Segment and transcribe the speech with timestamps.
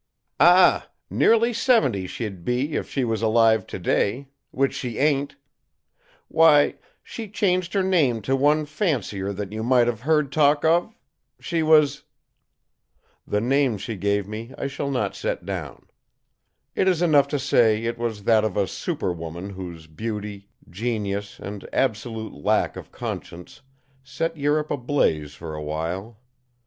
[0.39, 0.89] "Ah!
[1.11, 5.35] Nearly seventy she'd be if she was alive today; which she ain't.
[6.27, 10.95] Why, she changed her name to one fancier that you might have heard talk of?
[11.39, 12.01] She was"
[13.31, 15.85] The name she gave me I shall not set down.
[16.73, 21.37] It is enough to say it was that of a super woman whose beauty, genius
[21.39, 23.61] and absolute lack of conscience
[24.01, 26.17] set Europe ablaze for a while.